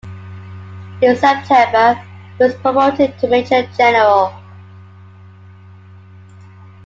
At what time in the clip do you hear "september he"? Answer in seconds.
1.15-2.43